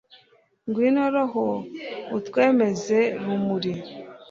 ngwino 0.67 1.03
roho 1.13 1.45
utwemeza, 2.17 2.99
rumuri 3.23 3.73